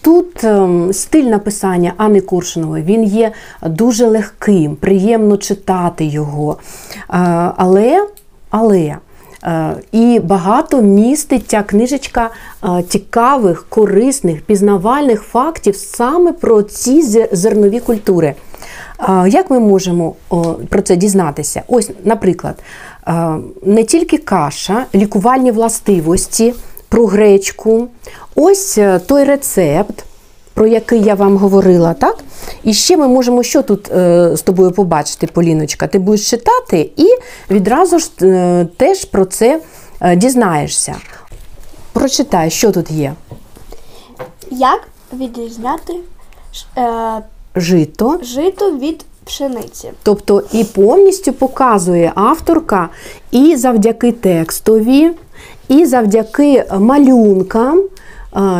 Тут 0.00 0.44
ем, 0.44 0.92
стиль 0.92 1.24
написання 1.24 1.92
Анни 1.96 2.20
Куршинової, 2.20 2.84
він 2.84 3.04
є 3.04 3.32
дуже 3.66 4.06
легким, 4.06 4.76
приємно 4.76 5.36
читати 5.36 6.04
його. 6.04 6.56
Але, 7.56 8.06
але 8.50 8.78
Е, 8.78 8.96
І 9.92 10.20
багато 10.24 10.82
містить 10.82 11.48
ця 11.48 11.62
книжечка 11.62 12.30
е, 12.64 12.82
цікавих, 12.82 13.66
корисних, 13.68 14.42
пізнавальних 14.42 15.22
фактів 15.22 15.76
саме 15.76 16.32
про 16.32 16.62
ці 16.62 17.26
зернові 17.32 17.80
культури. 17.80 18.34
Е, 19.08 19.28
Як 19.28 19.50
ми 19.50 19.60
можемо 19.60 20.14
про 20.68 20.82
це 20.82 20.96
дізнатися? 20.96 21.62
Ось, 21.68 21.90
наприклад, 22.04 22.62
е, 23.08 23.36
не 23.62 23.84
тільки 23.84 24.18
каша, 24.18 24.84
лікувальні 24.94 25.50
властивості 25.50 26.54
про 26.88 27.06
гречку. 27.06 27.88
Ось 28.34 28.78
е, 28.78 28.98
той 28.98 29.24
рецепт, 29.24 30.04
про 30.58 30.66
який 30.66 31.02
я 31.02 31.14
вам 31.14 31.36
говорила, 31.36 31.94
так? 31.94 32.18
І 32.64 32.74
ще 32.74 32.96
ми 32.96 33.08
можемо 33.08 33.42
що 33.42 33.62
тут 33.62 33.92
е, 33.92 34.36
з 34.36 34.42
тобою 34.42 34.70
побачити, 34.70 35.26
Поліночка? 35.26 35.86
Ти 35.86 35.98
будеш 35.98 36.30
читати 36.30 36.90
і 36.96 37.06
відразу 37.50 37.98
ж 37.98 38.10
е, 38.22 38.66
теж 38.76 39.04
про 39.04 39.24
це 39.24 39.60
е, 40.00 40.16
дізнаєшся. 40.16 40.96
Прочитай, 41.92 42.50
що 42.50 42.72
тут 42.72 42.90
є. 42.90 43.14
Як 44.50 44.88
відрізняти 45.12 45.94
е, 46.78 47.22
Жито. 47.56 48.18
жито 48.22 48.76
від 48.76 49.04
пшениці? 49.24 49.90
Тобто 50.02 50.42
і 50.52 50.64
повністю 50.64 51.32
показує 51.32 52.12
авторка 52.14 52.88
і 53.30 53.56
завдяки 53.56 54.12
текстові, 54.12 55.10
і 55.68 55.86
завдяки 55.86 56.64
малюнкам 56.78 57.82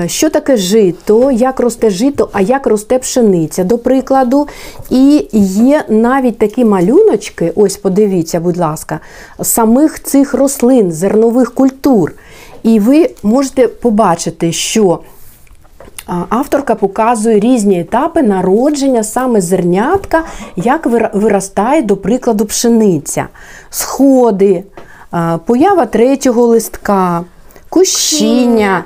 що 0.07 0.31
таке 0.31 0.57
жито, 0.57 1.31
як 1.31 1.61
росте 1.61 1.91
жито, 1.91 2.29
а 2.33 2.41
як 2.41 2.67
росте 2.67 2.99
пшениця, 2.99 3.65
до 3.65 3.79
прикладу. 3.79 4.49
І 4.91 5.29
є 5.33 5.85
навіть 5.89 6.39
такі 6.39 6.65
малюночки, 6.65 7.53
ось 7.57 7.77
подивіться, 7.77 8.41
будь 8.41 8.57
ласка, 8.57 9.01
самих 9.43 10.03
цих 10.03 10.35
рослин, 10.35 10.93
зернових 10.93 11.55
культур. 11.55 12.13
І 12.63 12.81
ви 12.81 13.11
можете 13.23 13.69
побачити, 13.69 14.53
що 14.53 15.01
Авторка 16.29 16.75
показує 16.75 17.41
різні 17.41 17.81
етапи 17.81 18.23
народження 18.23 19.05
саме 19.05 19.41
зернятка, 19.41 20.25
як 20.57 20.87
виростає, 21.15 21.83
до 21.83 21.97
прикладу, 21.97 22.45
пшениця, 22.45 23.27
сходи, 23.71 24.65
поява 25.45 25.87
третього 25.87 26.47
листка, 26.47 27.25
кущіння, 27.69 28.85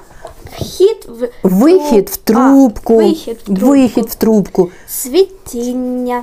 Вхід 0.52 1.08
в 1.08 1.28
вихід 1.42 2.08
в 2.08 2.16
трубку, 2.16 2.92
А, 2.92 2.96
вихід 2.96 3.36
в 3.36 3.44
трубку. 3.46 3.66
вихід 3.66 4.04
в 4.04 4.14
трубку. 4.14 4.70
Світіння, 4.88 6.22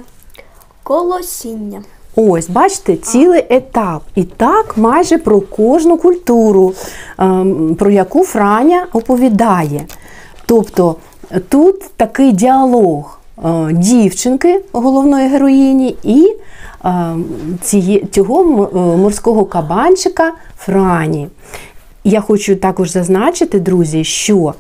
колосіння. 0.83 1.83
Ось, 2.15 2.50
бачите, 2.50 2.95
цілий 2.95 3.45
етап. 3.50 4.03
І 4.15 4.24
так 4.24 4.77
майже 4.77 5.17
про 5.17 5.41
кожну 5.41 5.98
культуру, 5.98 6.74
ем, 7.17 7.75
про 7.79 7.91
яку 7.91 8.24
Франя 8.24 8.88
оповідає. 8.93 9.86
Тобто 10.45 10.95
тут 11.50 11.83
такий 11.98 12.31
діалог 12.31 13.19
е, 13.45 13.74
дівчинки, 13.74 14.62
головної 14.71 15.27
героїні, 15.27 15.98
і 16.03 16.36
е, 16.86 17.15
цього 18.12 18.69
е, 18.74 18.77
морського 18.98 19.45
кабанчика 19.45 20.31
Франі. 20.57 21.27
Я 22.03 22.22
хочу 22.22 22.56
також 22.56 22.91
зазначити, 22.91 23.60
друзі, 23.60 24.03
що 24.03 24.53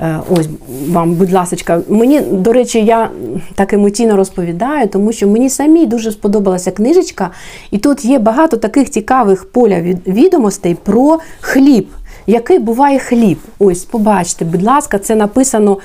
е, 0.00 0.20
ось 0.30 0.48
вам, 0.88 1.14
будь 1.14 1.32
ласка, 1.32 1.80
мені, 1.88 2.20
до 2.20 2.52
речі, 2.52 2.84
я 2.84 3.10
так 3.54 3.72
емоційно 3.72 4.16
розповідаю, 4.16 4.88
тому 4.88 5.12
що 5.12 5.28
мені 5.28 5.50
самій 5.50 5.86
дуже 5.86 6.12
сподобалася 6.12 6.70
книжечка, 6.70 7.30
і 7.70 7.78
тут 7.78 8.04
є 8.04 8.18
багато 8.18 8.56
таких 8.56 8.90
цікавих 8.90 9.44
поля 9.44 9.80
відомостей 10.06 10.76
про 10.84 11.18
хліб. 11.40 11.88
Який 12.26 12.58
буває 12.58 12.98
хліб? 12.98 13.38
Ось, 13.58 13.84
побачите, 13.84 14.44
будь 14.44 14.62
ласка, 14.62 14.98
це 14.98 15.14
написано 15.14 15.78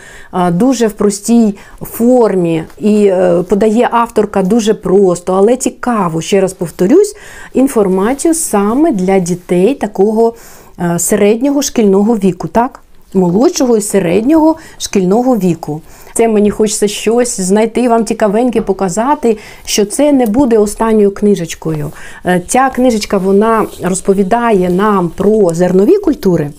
дуже 0.51 0.88
в 0.88 0.91
простій 0.91 1.55
формі 1.81 2.63
і 2.79 3.05
е, 3.05 3.43
подає 3.50 3.89
авторка 3.91 4.43
дуже 4.43 4.74
просто, 4.74 5.33
але 5.33 5.55
цікаво, 5.55 6.22
ще 6.22 6.41
раз 6.41 6.53
повторюсь, 6.53 7.15
інформацію 7.53 8.33
саме 8.33 8.91
для 8.91 9.19
дітей 9.19 9.75
такого 9.75 10.29
е, 10.29 10.62
середнього 10.98 11.62
шкільного 11.62 12.18
віку, 12.18 12.48
так? 12.48 12.80
Молодшого 13.13 13.77
і 13.77 13.82
середнього 13.82 14.56
шкільного 14.77 15.38
віку. 15.38 15.82
Це 16.13 16.27
мені 16.27 16.51
хочеться 16.51 16.88
щось 16.88 17.42
знайти 17.42 17.89
вам 17.89 18.06
цікавеньке, 18.06 18.62
показати, 18.62 19.38
що 19.65 19.86
це 19.86 20.12
не 20.12 20.25
буде 20.25 20.58
останньою 20.58 21.12
книжечкою. 21.12 21.92
Е, 22.25 22.42
Ця 22.48 22.70
книжечка 22.70 23.18
вона 23.18 23.65
розповідає 23.84 24.70
нам 24.70 25.10
про 25.10 25.53
зернові 25.53 25.98
культури. 25.98 26.50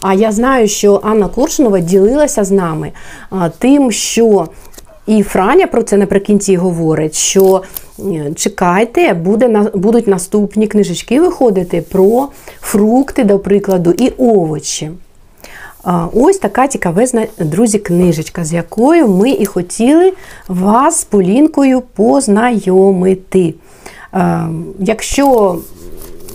А 0.00 0.14
я 0.14 0.32
знаю, 0.32 0.68
що 0.68 1.00
Анна 1.04 1.28
Коршунова 1.28 1.80
ділилася 1.80 2.44
з 2.44 2.50
нами 2.50 2.92
тим, 3.58 3.92
що 3.92 4.48
і 5.06 5.22
Франя 5.22 5.66
про 5.66 5.82
це 5.82 5.96
наприкінці 5.96 6.56
говорить, 6.56 7.14
що 7.14 7.62
е, 7.62 7.66
чекайте, 8.36 9.14
буде, 9.14 9.70
будуть 9.74 10.06
наступні 10.06 10.66
книжечки 10.66 11.20
виходити 11.20 11.82
про 11.82 12.28
фрукти, 12.60 13.24
до 13.24 13.38
прикладу, 13.38 13.94
і 13.98 14.08
овочі. 14.08 14.90
Ось 16.12 16.38
така 16.38 16.68
цікавезна, 16.68 17.26
друзі, 17.38 17.78
книжечка, 17.78 18.44
з 18.44 18.52
якою 18.52 19.08
ми 19.08 19.30
і 19.30 19.46
хотіли 19.46 20.12
вас 20.48 21.00
з 21.00 21.04
Полінкою 21.04 21.80
познайомити. 21.80 23.54
Е, 24.14 24.48
Якщо 24.78 25.58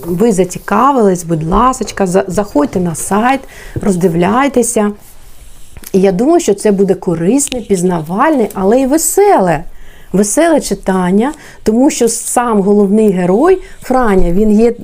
ви 0.06 0.32
зацікавились, 0.32 1.24
будь 1.24 1.44
ласка, 1.44 2.06
заходьте 2.06 2.80
на 2.80 2.94
сайт, 2.94 3.40
роздивляйтеся. 3.82 4.92
І 5.92 6.00
я 6.00 6.12
думаю, 6.12 6.40
що 6.40 6.54
це 6.54 6.72
буде 6.72 6.94
корисне, 6.94 7.60
пізнавальне, 7.60 8.48
але 8.54 8.80
й 8.80 8.86
веселе. 8.86 9.64
Веселе 10.14 10.60
читання, 10.60 11.32
тому 11.62 11.90
що 11.90 12.08
сам 12.08 12.60
головний 12.60 13.10
герой 13.10 13.62
Франя 13.82 14.32
він 14.32 14.60
є 14.60 14.74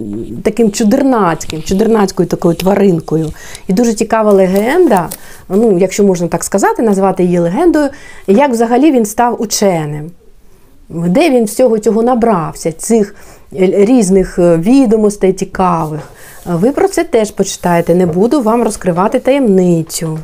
таким 0.42 0.70
чудернацьким, 0.70 1.62
чудернацькою 1.62 2.28
такою 2.28 2.54
тваринкою. 2.54 3.32
І 3.68 3.72
дуже 3.72 3.94
цікава 3.94 4.32
легенда, 4.32 5.08
ну, 5.48 5.78
якщо 5.78 6.04
можна 6.04 6.28
так 6.28 6.44
сказати, 6.44 6.82
назвати 6.82 7.24
її 7.24 7.38
легендою, 7.38 7.88
як 8.26 8.50
взагалі 8.50 8.92
він 8.92 9.04
став 9.04 9.42
ученим. 9.42 10.10
Де 10.88 11.30
він 11.30 11.44
всього 11.44 11.78
цього 11.78 12.02
набрався, 12.02 12.72
цих 12.72 13.14
різних 13.60 14.38
е, 14.38 14.56
відомостей 14.56 15.32
цікавих. 15.32 16.00
Ви 16.46 16.70
про 16.72 16.88
це 16.88 17.04
теж 17.04 17.30
почитаєте. 17.30 17.94
Не 17.94 18.06
буду 18.06 18.42
вам 18.42 18.62
розкривати 18.62 19.18
таємницю. 19.18 20.18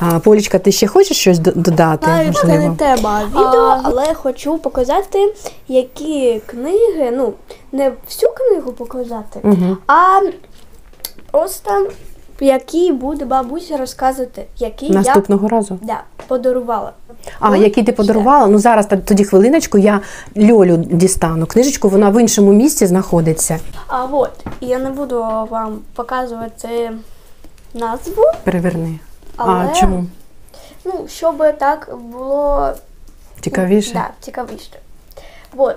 А, 0.00 0.18
Полічка, 0.18 0.58
ти 0.58 0.72
ще 0.72 0.86
хочеш 0.86 1.16
щось 1.16 1.38
до- 1.38 1.52
додати? 1.52 2.06
Навіть 2.06 2.36
це 2.36 2.46
можливо? 2.46 2.68
не 2.68 2.76
тема 2.76 3.22
відео, 3.28 3.80
але 3.82 4.14
хочу 4.14 4.58
показати, 4.58 5.34
які 5.68 6.40
книги, 6.46 7.12
ну, 7.16 7.32
не 7.72 7.92
всю 8.08 8.32
книгу 8.32 8.72
показати, 8.72 9.40
а 9.86 10.20
просто 11.30 11.88
які 12.40 12.92
буде 12.92 13.24
бабуся 13.24 13.76
розказувати, 13.76 14.44
які 14.58 14.90
Наступного 14.90 15.48
разу. 15.48 15.78
я 15.82 15.86
да, 15.86 16.02
подарувала. 16.26 16.92
А, 17.40 17.50
Ну, 17.50 17.56
які 17.56 17.82
ти 17.82 17.92
подарувала? 17.92 18.46
Ну 18.46 18.58
зараз 18.58 18.86
та- 18.86 18.96
тоді 18.96 19.24
хвилиночку, 19.24 19.78
я 19.78 20.00
Льолю 20.36 20.76
дістану. 20.76 21.46
Книжечку, 21.46 21.88
вона 21.88 22.10
в 22.10 22.20
іншому 22.20 22.52
місці 22.52 22.86
знаходиться. 22.86 23.58
А 23.86 24.04
от, 24.04 24.30
і 24.60 24.66
я 24.66 24.78
не 24.78 24.90
буду 24.90 25.20
вам 25.50 25.78
показувати 25.94 26.90
назву, 27.74 28.22
Переверни. 28.44 28.98
Але- 29.36 29.70
А 29.70 29.74
чому? 29.74 30.04
ну, 30.84 31.04
щоб 31.08 31.58
так 31.58 31.96
було 32.12 32.70
Цікавіше? 33.40 33.92
Да, 33.94 34.10
цікавіше. 34.20 34.78
От. 35.56 35.76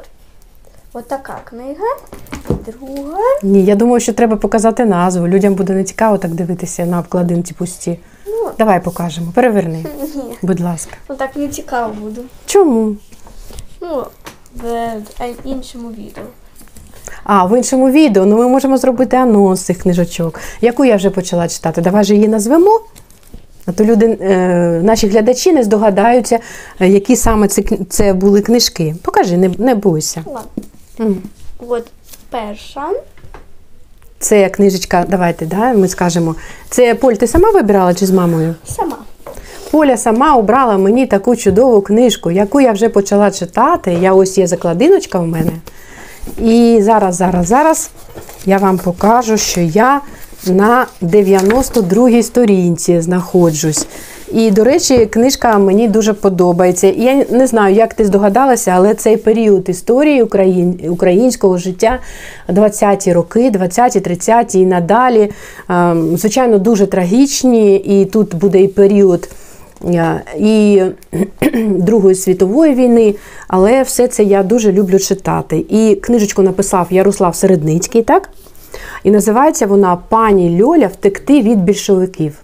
От 0.93 1.07
така 1.07 1.37
книга. 1.43 1.85
Друга. 2.49 3.17
Ні, 3.43 3.65
я 3.65 3.75
думаю, 3.75 3.99
що 3.99 4.13
треба 4.13 4.35
показати 4.35 4.85
назву. 4.85 5.27
Людям 5.27 5.53
буде 5.53 5.73
не 5.73 5.83
цікаво 5.83 6.17
так 6.17 6.31
дивитися 6.31 6.85
на 6.85 6.99
обкладинці 6.99 7.53
пусті. 7.53 7.99
Ну, 8.27 8.51
Давай 8.57 8.83
покажемо. 8.83 9.31
Переверни, 9.35 9.85
ні. 10.15 10.37
будь 10.41 10.59
ласка. 10.59 10.91
Ну 11.09 11.15
так 11.15 11.35
не 11.35 11.47
цікаво 11.47 11.93
буде. 12.01 12.21
Чому? 12.45 12.95
Ну, 13.81 14.05
в 14.55 14.65
е, 14.65 15.01
іншому 15.43 15.89
відео. 15.89 16.23
А, 17.23 17.45
в 17.45 17.57
іншому 17.57 17.89
відео, 17.91 18.25
ну 18.25 18.37
ми 18.37 18.47
можемо 18.47 18.77
зробити 18.77 19.17
анонс 19.17 19.61
цих 19.61 19.77
книжочок. 19.77 20.39
Яку 20.61 20.85
я 20.85 20.95
вже 20.95 21.09
почала 21.09 21.47
читати? 21.47 21.81
Давай 21.81 22.03
же 22.03 22.15
її 22.15 22.27
назвемо. 22.27 22.79
А 23.67 23.71
то 23.71 23.83
люди, 23.83 24.17
е, 24.21 24.37
наші 24.83 25.07
глядачі 25.07 25.51
не 25.51 25.63
здогадаються, 25.63 26.39
е, 26.79 26.87
які 26.87 27.15
саме 27.15 27.47
це, 27.47 27.63
це 27.89 28.13
були 28.13 28.41
книжки. 28.41 28.95
Покажи, 29.01 29.37
не, 29.37 29.51
не 29.57 29.75
бойся. 29.75 30.23
Ладно. 30.25 31.15
От 31.67 31.87
перша. 32.29 32.89
Це 34.19 34.49
книжечка, 34.49 35.05
давайте, 35.09 35.45
да, 35.45 35.73
ми 35.73 35.87
скажемо. 35.87 36.35
Це 36.69 36.95
Поль, 36.95 37.13
ти 37.13 37.27
сама 37.27 37.51
вибирала 37.51 37.93
чи 37.93 38.05
з 38.05 38.11
мамою? 38.11 38.55
Сама. 38.65 38.97
Поля 39.71 39.97
сама 39.97 40.35
обрала 40.35 40.77
мені 40.77 41.05
таку 41.05 41.35
чудову 41.35 41.81
книжку, 41.81 42.31
яку 42.31 42.61
я 42.61 42.71
вже 42.71 42.89
почала 42.89 43.31
читати. 43.31 43.97
Я 44.01 44.13
ось 44.13 44.37
є 44.37 44.47
закладиночка 44.47 45.19
в 45.19 45.27
мене. 45.27 45.51
І 46.37 46.79
зараз, 46.81 47.15
зараз, 47.15 47.47
зараз 47.47 47.89
я 48.45 48.57
вам 48.57 48.77
покажу, 48.77 49.37
що 49.37 49.61
я 49.61 50.01
на 50.49 50.87
92-й 51.01 52.23
сторінці 52.23 53.01
знаходжусь. 53.01 53.87
І, 54.33 54.51
до 54.51 54.63
речі, 54.63 55.05
книжка 55.05 55.57
мені 55.57 55.87
дуже 55.87 56.13
подобається. 56.13 56.87
І 56.87 57.01
я 57.01 57.25
не 57.29 57.47
знаю, 57.47 57.75
як 57.75 57.93
ти 57.93 58.05
здогадалася, 58.05 58.71
але 58.75 58.93
цей 58.93 59.17
період 59.17 59.69
історії 59.69 60.23
україн, 60.23 60.79
українського 60.89 61.57
життя 61.57 61.99
20-ті 62.49 63.13
роки, 63.13 63.49
20-ті, 63.49 63.99
30-ті 63.99 64.59
і 64.59 64.65
надалі, 64.65 65.31
ем, 65.69 66.17
звичайно, 66.17 66.57
дуже 66.57 66.87
трагічні. 66.87 67.75
І 67.75 68.05
тут 68.05 68.35
буде 68.35 68.61
і 68.61 68.67
період 68.67 69.29
е, 69.85 70.21
і 70.39 70.81
Другої 71.67 72.15
світової 72.15 72.73
війни, 72.73 73.15
але 73.47 73.81
все 73.83 74.07
це 74.07 74.23
я 74.23 74.43
дуже 74.43 74.71
люблю 74.71 74.99
читати. 74.99 75.65
І 75.69 75.95
книжечку 75.95 76.41
написав 76.41 76.87
Ярослав 76.89 77.35
Середницький, 77.35 78.01
так? 78.01 78.29
І 79.03 79.11
називається 79.11 79.67
вона 79.67 79.97
Пані 80.09 80.63
Льоля 80.63 80.87
втекти 80.87 81.41
від 81.41 81.63
більшовиків. 81.63 82.37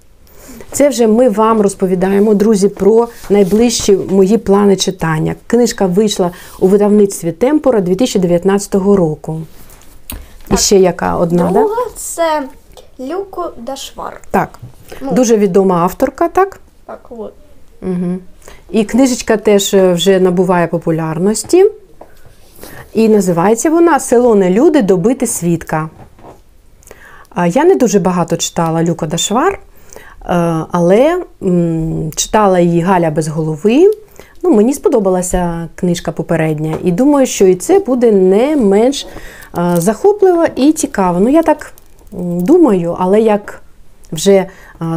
Це 0.72 0.90
вже 0.90 1.08
ми 1.08 1.30
вам 1.30 1.62
розповідаємо, 1.62 2.34
друзі, 2.34 2.70
про 2.70 3.08
найближчі 3.30 3.98
мої 4.10 4.38
плани 4.38 4.76
читання. 4.76 5.36
Книжка 5.48 5.86
вийшла 5.86 6.32
у 6.60 6.68
видавництві 6.68 7.32
Темпора 7.32 7.82
2019 7.82 8.76
року. 8.76 9.42
І 10.52 10.58
ще 10.58 10.80
яка 10.80 11.18
одна? 11.18 11.52
Друга 11.52 11.76
це 11.96 12.44
Люко 13.00 13.52
Дашвар. 13.58 14.22
Так. 14.32 14.60
Ну. 15.02 15.12
Дуже 15.12 15.38
відома 15.38 15.76
авторка, 15.76 16.28
так? 16.28 16.60
Так, 16.86 17.06
от. 17.10 17.34
Угу. 17.82 18.18
І 18.72 18.84
книжечка 18.84 19.38
теж 19.38 19.74
е, 19.74 19.94
вже 19.94 20.20
набуває 20.20 20.68
популярності. 20.68 21.66
І 22.94 23.10
називається 23.10 23.70
вона 23.70 24.00
Село 24.00 24.36
не 24.36 24.50
люди 24.50 24.82
добити 24.82 25.28
свідка. 25.28 25.90
Я 27.48 27.66
не 27.66 27.76
дуже 27.76 28.00
багато 28.00 28.38
читала 28.38 28.84
Люка 28.84 29.06
Дашвар, 29.06 29.54
е, 29.54 29.60
але 30.72 31.24
читала 32.16 32.60
її 32.60 32.82
Галя 32.82 33.12
без 33.12 33.28
голови. 33.28 33.92
Ну, 34.44 34.50
мені 34.50 34.74
сподобалася 34.74 35.70
книжка 35.76 36.12
попередня, 36.12 36.78
і 36.84 36.92
думаю, 36.92 37.26
що 37.26 37.46
і 37.46 37.56
це 37.56 37.80
буде 37.80 38.12
не 38.12 38.56
менш 38.56 39.08
е, 39.58 39.76
захопливо 39.78 40.46
і 40.56 40.72
цікаво. 40.72 41.20
Ну, 41.20 41.30
я 41.30 41.44
так 41.44 41.74
думаю, 42.22 42.96
але 43.00 43.22
як 43.22 43.62
вже 44.12 44.46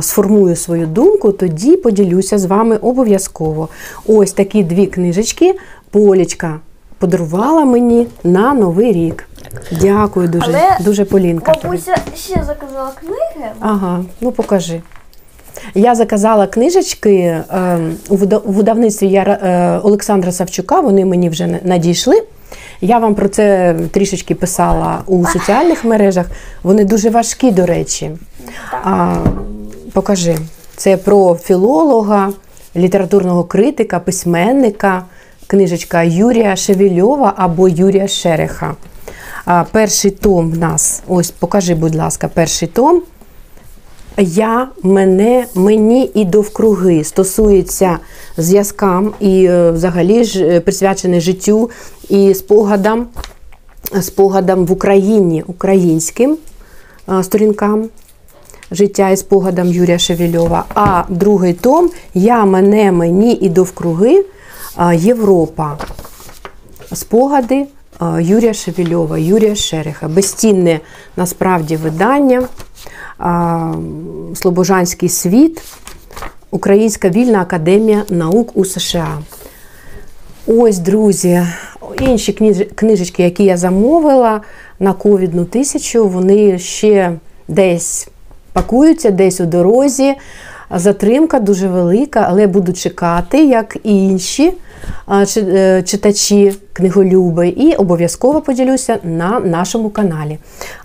сформую 0.01 0.57
свою 0.57 0.87
думку, 0.87 1.33
тоді 1.33 1.77
поділюся 1.77 2.39
з 2.39 2.45
вами 2.45 2.77
обов'язково. 2.77 3.69
Ось 4.07 4.33
такі 4.33 4.65
дві 4.65 4.87
книжечки 4.87 5.55
Полічка 5.91 6.61
подарувала 6.99 7.65
мені 7.65 8.07
на 8.25 8.55
Новий 8.55 8.93
рік. 8.93 9.29
Дякую 9.71 10.29
дуже, 10.29 10.47
Але 10.49 10.77
дуже 10.81 11.05
Полінка. 11.05 11.55
Бабуся 11.65 11.95
ще 12.15 12.45
заказала 12.47 12.91
книги. 13.01 13.51
Ага, 13.61 14.05
ну 14.21 14.33
покажи. 14.33 14.83
Я 15.75 15.95
заказала 15.95 16.47
книжечки 16.47 17.13
е, 17.15 17.79
у 18.09 18.17
видавництві 18.53 19.15
е, 19.15 19.81
Олександра 19.83 20.33
Савчука, 20.33 20.81
вони 20.81 21.05
мені 21.05 21.29
вже 21.29 21.47
на- 21.47 21.61
надійшли. 21.63 22.23
Я 22.81 22.99
вам 22.99 23.15
про 23.15 23.29
це 23.29 23.77
трішечки 23.91 24.35
писала 24.35 24.99
у 25.07 25.27
соціальних 25.27 25.85
мережах. 25.85 26.27
Вони 26.63 26.85
дуже 26.85 27.11
важкі, 27.11 27.51
до 27.51 27.67
речі. 27.67 28.11
А, 28.85 29.17
покажи. 29.93 30.37
Це 30.77 30.97
про 30.97 31.35
філолога, 31.35 32.33
літературного 32.77 33.45
критика, 33.45 34.01
письменника, 34.01 35.03
книжечка 35.47 36.03
Юрія 36.03 36.57
Шевельова 36.57 37.35
або 37.37 37.69
Юрія 37.69 38.09
Шереха. 38.09 38.75
Перший 39.73 40.11
том 40.11 40.51
в 40.51 40.59
нас. 40.59 41.03
Ось, 41.09 41.31
покажи, 41.31 41.75
будь 41.75 41.95
ласка, 41.95 42.29
перший 42.29 42.69
том. 42.69 43.03
Я, 44.19 44.69
мене, 44.83 45.47
мені 45.55 46.11
і 46.15 46.25
довкруги 46.25 47.05
стосується 47.05 47.99
зв'язкам 48.37 49.15
і 49.21 49.45
е, 49.45 49.71
взагалі 49.71 50.25
ж 50.25 50.45
е, 50.45 50.61
присвячений 50.61 51.21
життю 51.21 51.71
і 52.09 52.35
спогадам, 52.35 53.07
спогадам 54.01 54.67
в 54.67 54.73
Україні, 54.73 55.45
українським 55.47 56.37
сторінкам 57.23 57.89
життя 58.71 59.11
і 59.11 59.17
спогадам 59.17 59.69
Юрія 59.69 59.99
Шевельова. 59.99 60.65
А 60.75 61.03
другий 61.09 61.53
том 61.53 61.91
Я, 62.15 62.45
мене, 62.45 62.93
мені 62.93 63.33
і 63.33 63.49
довкруги 63.49 64.25
Європа. 64.95 65.79
Спогади 66.93 67.67
Юрія 68.21 68.55
Шевельова, 68.55 69.19
Юрія 69.19 69.55
Шереха. 69.55 70.09
Безцінне 70.09 70.81
насправді 71.17 71.77
видання. 71.77 72.43
Слобожанський 74.35 75.09
світ, 75.09 75.63
Українська 76.51 77.09
вільна 77.09 77.41
академія 77.41 78.05
наук 78.11 78.51
у 78.55 78.65
США. 78.65 79.19
Ось, 80.47 80.79
друзі, 80.79 81.47
інші 82.01 82.33
книжечки, 82.75 83.23
які 83.23 83.45
я 83.45 83.57
замовила 83.57 84.41
на 84.81 84.93
ковідну 84.93 85.45
тисячу, 85.45 86.09
вони 86.09 86.59
ще 86.59 87.13
десь 87.49 88.09
пакуються, 88.53 89.11
десь 89.11 89.41
у 89.41 89.47
дорозі. 89.47 90.15
Затримка 90.71 91.41
дуже 91.41 91.69
велика, 91.69 92.27
але 92.29 92.47
буду 92.47 92.73
чекати, 92.73 93.45
як 93.45 93.77
і 93.85 94.07
інші 94.07 94.53
е, 95.37 95.83
читачі, 95.83 96.55
книголюби, 96.73 97.49
і 97.49 97.75
обов'язково 97.75 98.41
поділюся 98.41 98.99
на 99.05 99.41
нашому 99.41 99.91
каналі. 99.91 100.39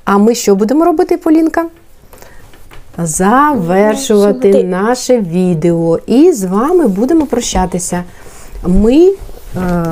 А 0.06 0.18
ми 0.18 0.36
що 0.36 0.56
будемо 0.56 0.86
робити, 0.86 1.18
Полінка? 1.18 1.66
Завершувати 2.98 4.52
Завершувати. 4.52 4.64
наше 4.64 5.20
відео. 5.20 6.00
І 6.08 6.32
з 6.32 6.44
вами 6.44 6.88
будемо 6.88 7.26
прощатися. 7.26 8.04
Ми 8.68 9.14
е, 9.56 9.86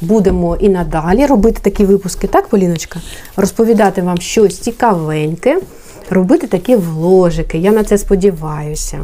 будемо 0.00 0.56
і 0.56 0.68
надалі 0.68 1.26
робити 1.26 1.60
такі 1.62 1.84
випуски, 1.84 2.26
так, 2.26 2.48
Поліночка? 2.48 3.00
Розповідати 3.36 4.02
вам 4.02 4.18
щось 4.18 4.58
цікавеньке, 4.58 5.60
робити 6.12 6.46
такі 6.46 6.76
вложики. 6.76 7.58
Я 7.58 7.72
на 7.72 7.84
це 7.84 7.98
сподіваюся. 7.98 8.98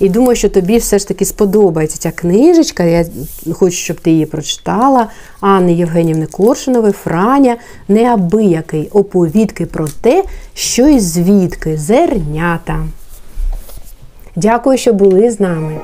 І 0.00 0.08
думаю, 0.08 0.36
що 0.36 0.48
тобі 0.48 0.78
все 0.78 0.98
ж 0.98 1.08
таки 1.08 1.24
сподобається 1.24 1.98
ця 1.98 2.10
книжечка. 2.10 2.84
Я 2.84 3.06
хочу, 3.52 3.76
щоб 3.76 4.00
ти 4.00 4.10
її 4.10 4.26
прочитала. 4.26 5.06
Анни 5.40 5.74
Євгенівни 5.74 6.26
Коршунової, 6.26 6.92
Франя, 6.92 7.56
неабиякий 7.88 8.88
оповідки 8.92 9.66
про 9.66 9.88
те, 10.00 10.24
що 10.54 10.88
і 10.88 11.00
звідки 11.00 11.76
зернята. 11.76 12.84
Дякую, 14.36 14.78
що 14.78 14.92
були 14.92 15.30
з 15.30 15.40
нами. 15.40 15.80